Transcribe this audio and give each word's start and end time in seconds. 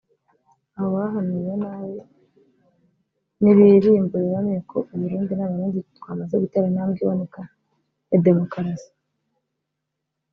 Abo 0.75 0.89
bahanuwe 0.97 1.53
nabi 1.63 1.99
nibirimbure 3.41 4.25
bamenye 4.33 4.61
ko 4.71 4.77
Uburundi 4.93 5.33
n'Abarundi 5.35 5.79
twamaze 5.97 6.35
gutera 6.43 6.65
intambwe 6.67 6.99
iboneka 7.03 7.41
ya 8.09 8.17
demokarasi 8.27 8.89